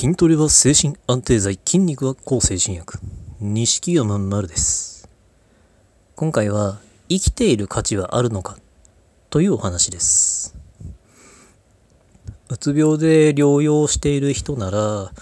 [0.00, 2.98] 筋トレは精神安定剤、筋肉は抗精神薬。
[3.38, 5.10] 錦山丸です。
[6.16, 6.78] 今回は、
[7.10, 8.56] 生きている価値はあるのか
[9.28, 10.56] というお話です。
[12.48, 15.12] うつ病で療養している人なら、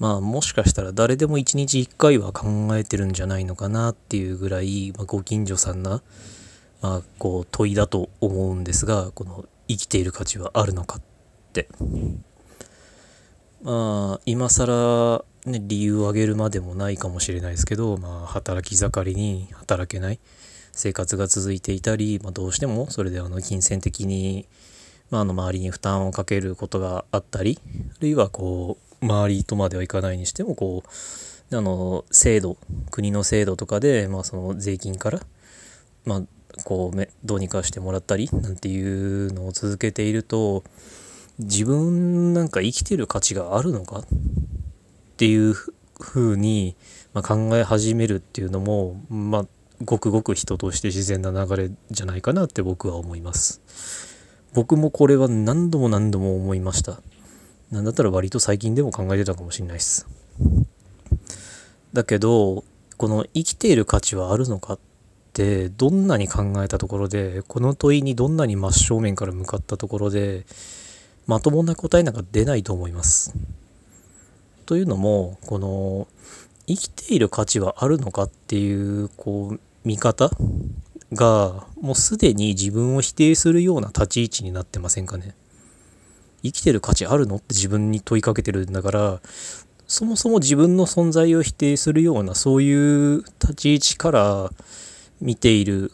[0.00, 6.02] まあもしかしたら誰でも一日一回は考えてるんじゃないのかなっていうぐらい、まあ、ご近所さんな、
[6.82, 11.02] まあこう問いだと思うんですが、この生きている価値はあるのかっ
[11.52, 11.68] て。
[13.66, 20.20] まあ今更ね理由を挙げるまでもないかもしれないですけど、まあ、働き盛りに働けない
[20.70, 24.46] 生活が続いていたり、まあ、どうしてもそれであの金銭的に、
[25.10, 30.84] まあ、あの周りに負担をかけることがあったりあるいはこう周りとまではいかないにしてもこ
[31.50, 32.56] うあの制度
[32.92, 35.20] 国の制度とかで、まあ、その税金から、
[36.04, 36.22] まあ、
[36.62, 40.62] こうどうにかしてもらったりなんていうのを続けていると
[41.38, 44.04] 自分なんか生きてる価値があるのかっ
[45.16, 46.76] ていうふうに、
[47.12, 49.46] まあ、考え始めるっていうのもまあ
[49.84, 53.60] ごくごく人として自然な流れじゃないかなって僕は思います。
[54.54, 57.00] 僕もこれは何度も何度も思いました。
[57.70, 60.06] なんだったら割と最近でも考えてたかもしれないです。
[61.92, 62.64] だけど
[62.96, 64.78] この生きている価値はあるのかっ
[65.34, 70.46] てどんなに考えたところでこの問いにどんなに真正面から向かったところで
[71.26, 73.34] まともな答えなんか出ないと思います。
[74.64, 76.08] というのもこの
[76.66, 80.30] 生きている価値はあるのかっていうこう見方
[81.12, 85.34] がもうすでに自分を否定するような立ち位置になってませんかね。
[86.42, 89.20] 生きてる価値あるのって自分に問いかけてるんだから
[89.88, 94.50] そもそも自分の存在を否定するようなそういう立ち位置から
[95.20, 95.92] 見ている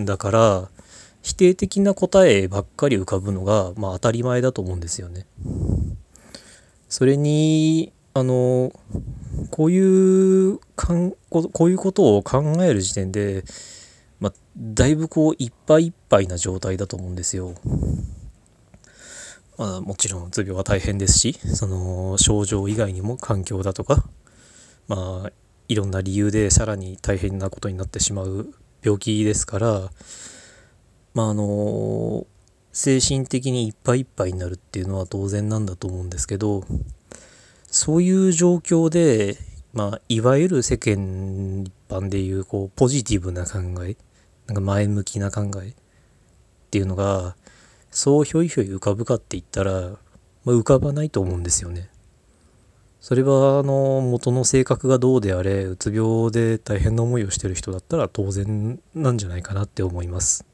[0.00, 0.68] んだから
[1.28, 5.26] 否定的な答えばっかり浮かぶのが、まあ、当たり前だと思うんですよね。
[6.88, 8.72] それにあの
[9.50, 13.44] こういうかんここういうことを考える時点で、
[14.20, 17.52] まあ、だいぶこういっぱいいっぱいな状態だと思うんですよ。
[19.58, 24.04] まあ、もちろんうつ病は大変ですしその症状以外にも環境だとか
[24.86, 25.32] まあ
[25.68, 29.90] いろんな理由でさらに大変なことになってしまう病気ですから
[31.14, 32.26] まああの
[32.72, 36.64] 精神的にいっぱいいっぱいになるっていうのは当然なんだと思うんですけど
[37.66, 39.36] そういう状況で、
[39.72, 43.96] まあ、いわゆる世間一般でいうこうポジティブな考え
[44.46, 45.74] なんか前向きな考えっ
[46.70, 47.36] ていうのが
[47.90, 49.72] そうひょいひょい浮かぶかって言ったら、
[50.44, 51.90] まあ、浮かばないと思うんですよね。
[53.00, 60.47] それはあの元の性格がどうであれうつ病で大変な思いをしてる人だったら当然なんじゃないかなって思います。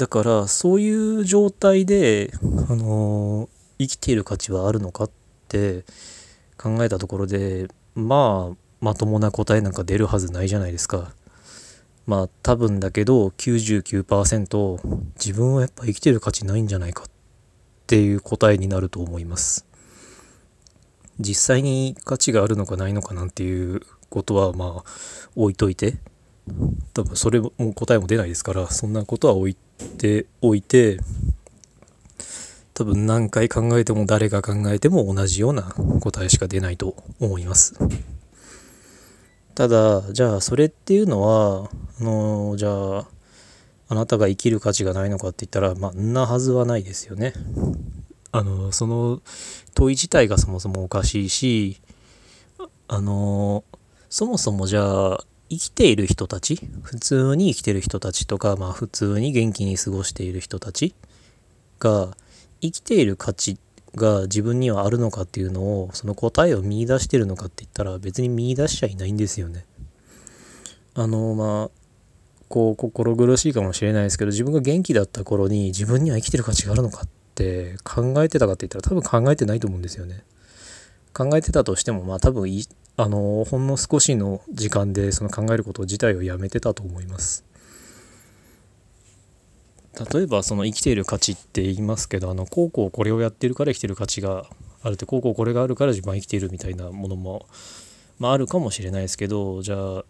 [0.00, 2.32] だからそういう状態で、
[2.70, 5.10] あの生きている価値はあるのかっ
[5.46, 5.84] て
[6.56, 11.12] 考えたところでまあまともな答えなんか出るはずないじゃないですか。
[12.06, 17.06] まあ多分だけど99%自分はやっぱ生きてる価値ないんじゃないかっ
[17.86, 19.66] ていう答えになると思います。
[21.18, 24.84] 実際に価値があるのかないのかなんていうことはまあ
[25.36, 25.98] 置いといて
[26.94, 29.56] 多分それも答えも出ないですからそんなことは置い
[29.98, 30.98] ておいて
[32.74, 35.62] 多分何回考えても誰が考えても同じような
[36.00, 37.74] 答えしか出ないと思います。
[39.54, 41.68] ただじゃあそれっていうのは
[42.00, 43.06] あのじゃあ
[43.88, 47.34] あなたが生きる価値がないのかって言ったらまあんなはずはないですよね。
[48.32, 49.20] あのその
[49.74, 51.82] 問い自体がそもそもおかしいし
[52.88, 53.64] あの
[54.08, 56.60] そもそもじゃあ生きている人たち？
[56.82, 60.94] 普通に生きてる人たちとか、まあ、普通に元気に過ごしている人たち？
[61.80, 62.16] が
[62.60, 63.58] 生きている価値
[63.94, 69.64] が自分にはあるのかっていうのをその答えを見出してるのかって言ったら別に見出しちゃいないんですよね。
[70.94, 71.70] あのまあ
[72.48, 80.22] こう心苦しいかもしれないですけど自分が元気だった頃に自分には生きてる価値があるのかって考えてたかって言ったら多分考えてないと思うんですよね。
[81.12, 82.48] 考えてたとしてもまあ多分
[83.02, 87.44] あのほんの少しの時間でその考えること自体をやめてたと思います。
[90.12, 94.46] 例えばその生きている価値って言いますけどあのこうこれをやってるから生きてる価値が
[94.82, 97.46] あるってこうこれがあるから自分は生きているみたいなものも、
[98.18, 100.04] まあ、あるかもしれないですけどじゃあ、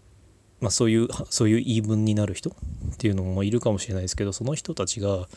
[0.60, 2.52] まあ、そういうそういう言い分になる人っ
[2.98, 5.28] ていうのもいるかもしれないですけどその人たちが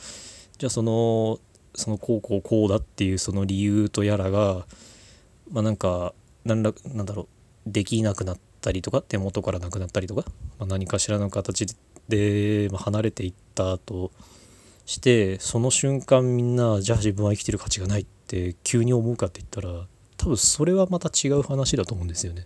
[0.57, 1.39] じゃあその
[1.75, 4.65] そのこうこうだっていうその理由とやらが
[5.51, 6.13] まあなんか
[6.45, 7.27] なんらなんだろう
[7.65, 10.23] できなくなったりとか手元からなくなったりとか、
[10.59, 11.67] まあ、何かしらの形
[12.09, 14.11] で、ま、離れていったと
[14.85, 19.85] してその瞬間みんなじゃあ自分は生きてる価値がないって急に思うかって言ったら
[20.17, 22.45] 多分それはまた違う話だと思うんですよね。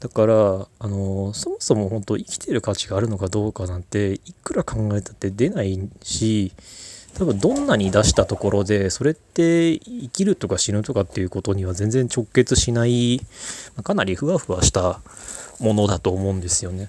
[0.00, 0.34] だから
[0.80, 6.52] あのそもそも本当生きてる価値があるのかどうかなんていくら考えたって出ないし
[7.18, 13.20] 多分どんなに出したところでそれって生きるとか死ぬとかっていうことには全然直結しない
[13.82, 15.00] かなりふわふわした
[15.60, 16.88] ものだと思うんですよね。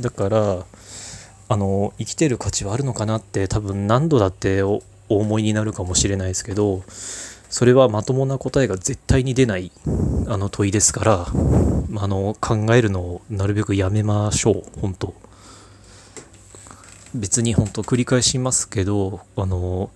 [0.00, 0.64] だから
[1.48, 9.72] あの生きてる価値はあるのかなって多分何度だってお思いになるかもしれないですけどそれはまともな答えが絶対に出ない
[10.28, 15.29] あの問いですから、あの考えるのをなるべくやめましょう本当。
[17.14, 19.90] 別に本当繰り返しますけどあの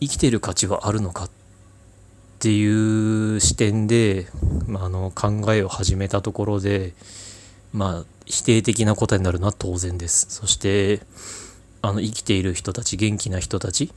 [0.00, 1.30] 生きてる価値はあるのかっ
[2.40, 4.26] ていう視点で、
[4.66, 6.92] まあ、あの考えを始めたところで
[7.72, 10.26] まあ否定的な答えになるのは当然です。
[10.28, 11.02] そして
[11.82, 13.92] あの生きている人たち元気な人たち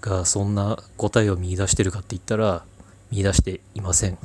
[0.00, 2.64] がそんな答えを見出してるかって言ったら
[3.10, 4.18] 見出していません。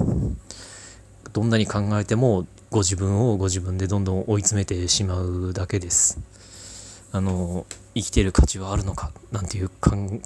[1.34, 6.20] どんなに考えてもご自分をご自分でどんどん追い詰めてしまうだけです。
[7.12, 10.22] あの生きてる価値はあるのかなんていうかん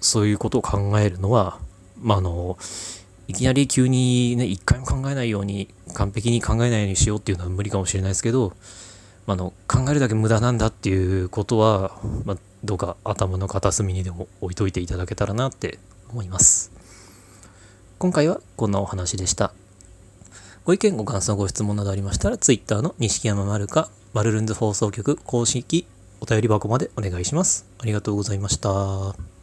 [0.00, 1.58] そういうことを考えるのは、
[2.00, 2.58] まあ、あの
[3.28, 8.52] いきなり急にね一回も考えないように完璧に考えないようにしようっていうのは無理かもしれないですけど、
[9.26, 15.78] まあの考えるだけ無駄なんだっていうことは、まあ、どうか頭の片隅にでも置いといていただけたらなって
[16.10, 16.72] 思います。
[17.98, 19.54] 今回はこんなお話でした。
[20.64, 25.86] ご意見ご感想ご質問などありましたら Twitter の錦山丸かバルルンズ放送局公式
[26.24, 27.66] お便り箱までお願いします。
[27.78, 29.33] ありがとうございました。